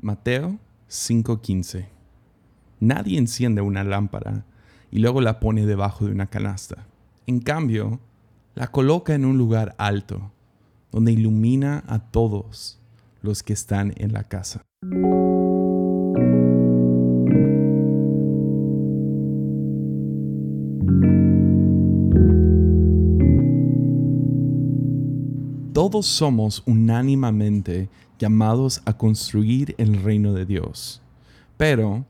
[0.00, 0.58] Mateo
[0.88, 1.88] 5:15.
[2.80, 4.44] Nadie enciende una lámpara
[4.90, 6.86] y luego la pone debajo de una canasta.
[7.26, 7.98] En cambio,
[8.54, 10.30] la coloca en un lugar alto,
[10.92, 12.80] donde ilumina a todos
[13.22, 14.62] los que están en la casa.
[25.72, 27.88] Todos somos unánimemente
[28.18, 31.02] llamados a construir el reino de Dios,
[31.56, 32.04] pero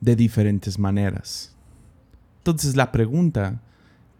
[0.00, 1.54] de diferentes maneras.
[2.38, 3.60] Entonces la pregunta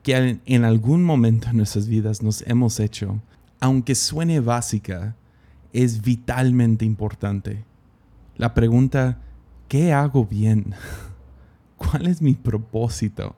[0.03, 3.21] que en algún momento en nuestras vidas nos hemos hecho,
[3.61, 5.17] aunque suene básica,
[5.73, 7.65] es vitalmente importante.
[8.37, 9.21] La pregunta,
[9.69, 10.75] ¿qué hago bien?
[11.77, 13.35] ¿Cuál es mi propósito?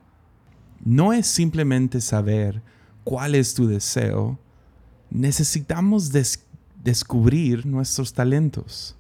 [0.85, 2.63] No es simplemente saber
[3.05, 4.39] cuál es tu deseo,
[5.11, 6.48] necesitamos descubrir
[7.65, 8.97] nuestros talentos.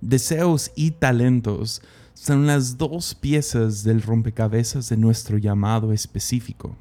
[0.00, 1.82] Deseos y talentos
[2.14, 6.76] son las dos piezas del rompecabezas de nuestro llamado específico.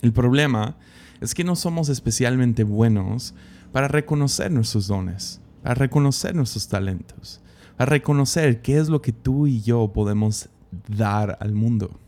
[0.00, 0.76] El problema
[1.20, 3.34] es que no somos especialmente buenos
[3.72, 7.40] para reconocer nuestros dones, para reconocer nuestros talentos,
[7.76, 10.48] para reconocer qué es lo que tú y yo podemos
[10.88, 11.98] dar al mundo.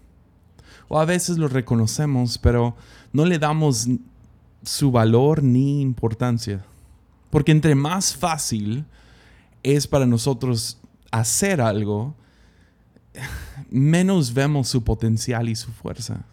[0.88, 2.76] O a veces lo reconocemos, pero
[3.12, 3.88] no le damos
[4.62, 6.64] su valor ni importancia.
[7.34, 8.84] Porque entre más fácil
[9.64, 10.78] es para nosotros
[11.10, 12.14] hacer algo,
[13.68, 16.26] menos vemos su potencial y su fuerza.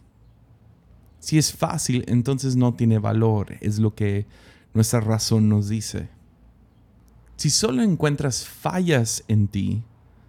[1.18, 4.28] Si es fácil, entonces no tiene valor, es lo que
[4.76, 6.08] nuestra razón nos dice.
[7.36, 9.82] Si solo encuentras fallas en ti,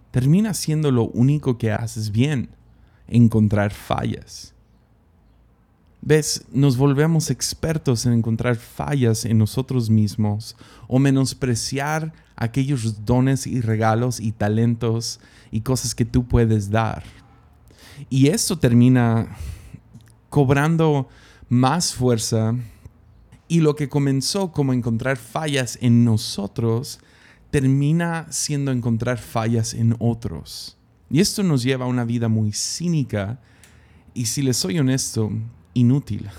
[0.09, 2.49] termina siendo lo único que haces bien,
[3.07, 4.52] encontrar fallas.
[6.05, 6.43] ¿Ves?
[6.51, 10.57] Nos volvemos expertos en encontrar fallas en nosotros mismos
[10.89, 17.03] o menospreciar aquellos dones y regalos y talentos y cosas que tú puedes dar.
[18.09, 19.37] Y esto termina
[20.29, 21.07] cobrando
[21.47, 22.53] más fuerza
[23.47, 26.99] y lo que comenzó como encontrar fallas en nosotros
[27.49, 30.77] termina siendo encontrar fallas en otros.
[31.09, 33.39] Y esto nos lleva a una vida muy cínica
[34.13, 35.31] y si les soy honesto,
[35.73, 36.29] inútil.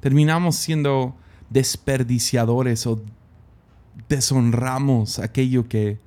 [0.00, 1.14] Terminamos siendo
[1.50, 3.02] desperdiciadores o
[4.08, 5.98] deshonramos aquello que,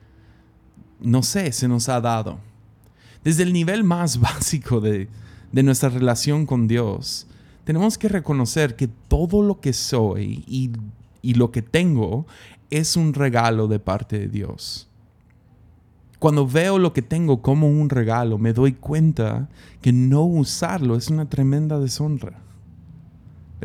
[0.99, 2.39] no sé, se nos ha dado.
[3.23, 5.07] Desde el nivel más básico de,
[5.51, 7.27] nuestra relación con Dios,
[7.63, 10.71] tenemos que reconocer que todo lo que soy y,
[11.21, 12.25] y lo que tengo
[12.69, 14.88] es un regalo de parte de Dios.
[16.19, 19.47] Cuando veo lo que tengo como un regalo, me doy cuenta
[19.81, 22.41] que no usarlo es una tremenda deshonra.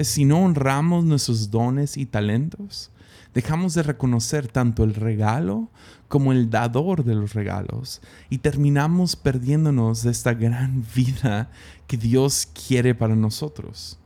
[0.02, 2.92] Si no honramos nuestros dones y talentos,
[3.34, 5.68] dejamos de reconocer tanto el regalo
[6.06, 8.00] como el dador de los regalos
[8.30, 11.50] y terminamos perdiéndonos de esta gran vida
[11.88, 13.98] que Dios quiere para nosotros.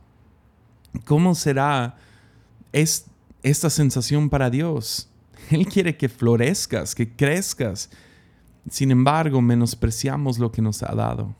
[1.05, 1.97] ¿Cómo será
[2.73, 5.07] esta sensación para Dios?
[5.51, 7.91] Él quiere que florezcas, que crezcas,
[8.69, 11.35] sin embargo, menospreciamos lo que nos ha dado.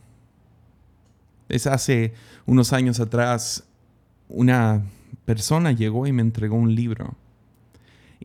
[1.48, 2.14] Es hace
[2.46, 3.64] unos años atrás,
[4.28, 4.82] una
[5.24, 7.14] persona llegó y me entregó un libro.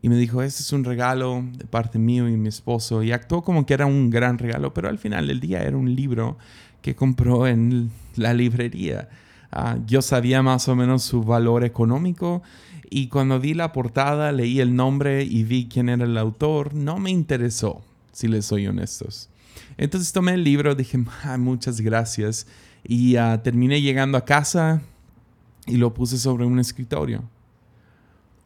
[0.00, 3.02] Y me dijo, este es un regalo de parte mío y mi esposo.
[3.02, 5.94] Y actuó como que era un gran regalo, pero al final del día era un
[5.94, 6.36] libro
[6.82, 9.08] que compró en la librería.
[9.50, 12.42] Ah, yo sabía más o menos su valor económico
[12.90, 16.98] y cuando vi la portada, leí el nombre y vi quién era el autor, no
[16.98, 17.82] me interesó
[18.16, 19.28] si les soy honestos.
[19.76, 20.98] Entonces tomé el libro, dije,
[21.36, 22.46] muchas gracias,
[22.82, 24.80] y ah, terminé llegando a casa
[25.66, 27.28] y lo puse sobre un escritorio.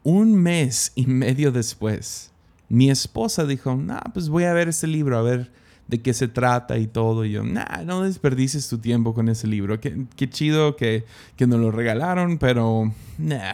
[0.03, 2.31] Un mes y medio después,
[2.67, 5.53] mi esposa dijo, nah, pues voy a ver ese libro, a ver
[5.91, 7.25] de qué se trata y todo.
[7.25, 9.79] Y yo, no desperdices tu tiempo con ese libro.
[9.79, 13.53] Qué, chido que, que nos lo regalaron, pero nah,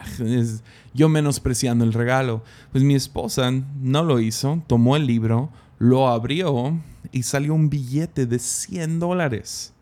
[0.94, 2.42] yo menospreciando el regalo.
[2.70, 6.80] Pues mi esposa no lo hizo, tomó el libro, lo abrió
[7.10, 9.74] y salió un billete de 100 dólares.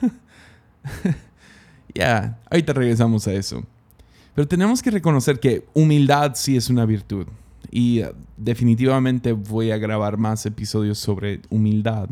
[1.94, 3.64] ya, ahorita regresamos a eso.
[4.34, 7.28] Pero tenemos que reconocer que humildad sí es una virtud.
[7.70, 12.08] Y uh, definitivamente voy a grabar más episodios sobre humildad.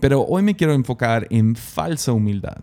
[0.00, 2.58] Pero hoy me quiero enfocar en falsa humildad.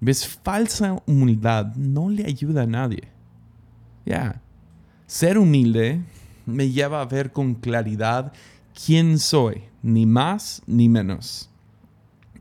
[0.00, 0.26] ¿Ves?
[0.26, 3.08] Falsa humildad no le ayuda a nadie.
[4.06, 4.40] Ya.
[5.06, 6.00] Ser humilde
[6.46, 8.32] me lleva a ver con claridad
[8.86, 11.50] quién soy, ni más ni menos,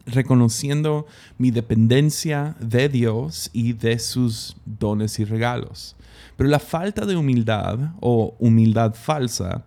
[0.07, 1.05] reconociendo
[1.37, 5.95] mi dependencia de Dios y de sus dones y regalos.
[6.35, 9.65] Pero la falta de humildad o humildad falsa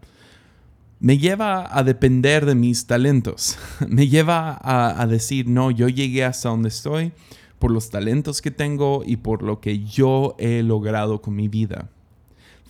[1.01, 3.59] me lleva a depender de mis talentos.
[3.89, 7.13] Me lleva a, decir, no, yo llegué hasta donde estoy
[7.59, 11.89] por los talentos que tengo y por lo que yo he logrado con mi vida.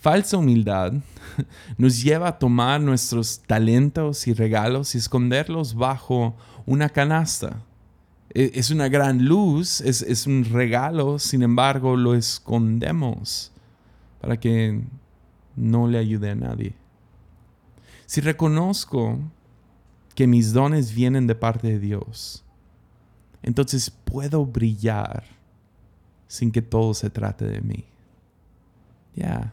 [0.00, 0.94] Falsa humildad
[1.76, 6.36] nos lleva a tomar nuestros talentos y regalos y esconderlos bajo
[6.70, 7.64] una canasta.
[8.32, 13.50] E, es una gran luz, es, es un regalo, sin embargo lo escondemos
[14.20, 14.80] para que
[15.56, 16.74] no le ayude a nadie.
[18.06, 19.18] Si reconozco
[20.14, 22.44] que mis dones vienen de parte de Dios,
[23.42, 25.24] entonces puedo brillar
[26.28, 27.84] sin que todo se trate de mí.
[29.16, 29.52] Ya.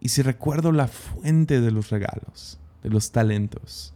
[0.00, 3.94] Y si recuerdo la fuente de los regalos, de los talentos,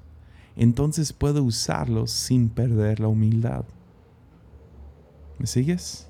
[0.56, 3.64] entonces puedo usarlos sin perder la humildad.
[5.38, 6.06] ¿Me sigues?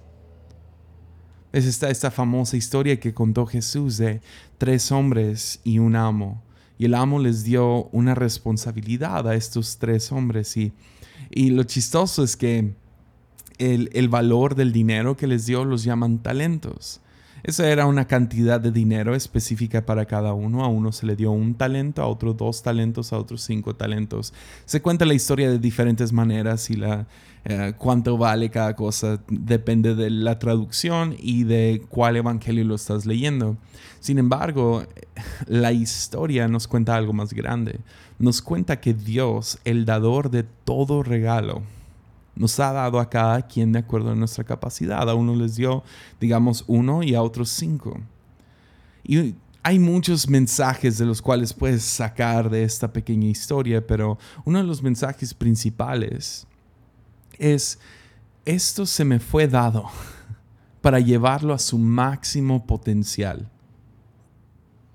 [1.53, 4.21] Es esta, esta famosa historia que contó Jesús de
[4.59, 6.43] tres hombres y un amo.
[6.79, 10.57] Y el amo les dio una responsabilidad a estos tres hombres.
[10.57, 10.73] Y,
[11.31, 12.75] y lo chistoso es que
[13.59, 17.01] el, el valor del dinero que les dio los llaman talentos.
[17.45, 20.65] Esa era una cantidad de dinero específica para cada uno.
[20.65, 24.33] A uno se le dio un talento, a otro dos talentos, a otros cinco talentos.
[24.65, 27.09] Se cuenta la historia de diferentes maneras y la,
[27.45, 33.07] eh, cuánto vale cada cosa depende de la traducción y de cuál evangelio lo estás
[33.07, 33.57] leyendo.
[33.99, 34.85] Sin embargo,
[35.49, 37.81] la historia nos cuenta algo más grande.
[38.21, 41.63] Nos cuenta que Dios, el dador de todo regalo,
[42.35, 45.09] nos ha dado a cada quien de acuerdo a nuestra capacidad.
[45.09, 45.85] A uno les dio,
[46.21, 48.01] digamos, uno y a otros cinco.
[49.05, 54.59] Y hay muchos mensajes de los cuales puedes sacar de esta pequeña historia, pero uno
[54.59, 56.47] de los mensajes principales
[57.39, 57.79] es,
[58.45, 59.85] esto se me fue dado
[60.81, 63.49] para llevarlo a su máximo potencial.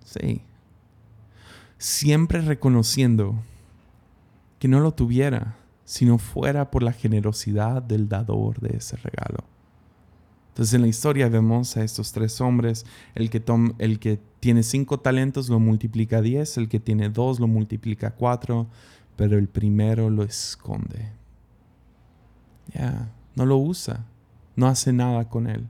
[0.03, 0.41] Sí.
[1.77, 3.35] Siempre reconociendo
[4.59, 5.55] que no lo tuviera
[5.87, 9.45] si no fuera por la generosidad del dador de ese regalo.
[10.49, 12.85] Entonces en la historia vemos a estos tres hombres,
[13.15, 18.07] el que, tiene cinco talentos lo multiplica a diez, el que tiene dos lo multiplica
[18.07, 18.67] a cuatro,
[19.15, 21.09] pero el primero lo esconde.
[22.73, 24.03] Ya, no lo usa,
[24.57, 25.67] no hace nada con él.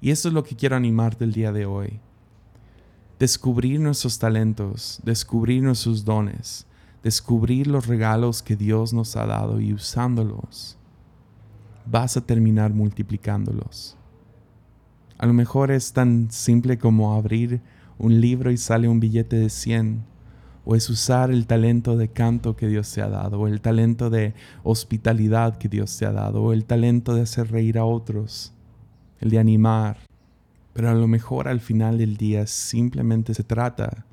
[0.00, 1.98] Y eso es lo que quiero animarte el día de hoy.
[3.18, 6.68] Descubrir nuestros talentos, descubrir nuestros dones,
[7.02, 10.76] descubrir los regalos que Dios nos ha dado y usándolos,
[11.86, 13.96] vas a terminar multiplicándolos.
[15.18, 17.60] A lo mejor es tan simple como abrir
[17.98, 20.04] un libro y sale un billete de 100,
[20.64, 24.08] o es usar el talento de canto que Dios te ha dado, o el talento
[24.10, 28.52] de hospitalidad que Dios te ha dado, o el talento de hacer reír a otros,
[29.20, 29.98] el de animar.
[30.72, 34.06] Pero a lo mejor al final del día simplemente se trata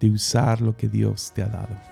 [0.00, 1.90] de usar lo que Dios te ha dado.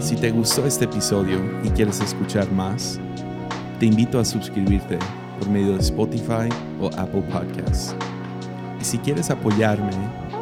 [0.00, 2.98] Si te gustó este episodio y quieres escuchar más,
[3.78, 4.98] te invito a suscribirte
[5.38, 6.48] por medio de Spotify
[6.80, 7.94] o Apple Podcasts.
[8.80, 9.92] Y si quieres apoyarme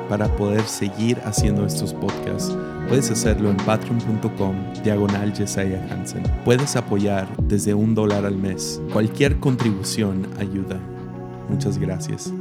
[0.08, 2.56] para poder seguir haciendo estos podcasts,
[2.88, 6.22] puedes hacerlo en patreon.com diagonal Hansen.
[6.44, 8.80] Puedes apoyar desde un dólar al mes.
[8.92, 10.78] Cualquier contribución ayuda.
[11.48, 12.32] Muchas gracias.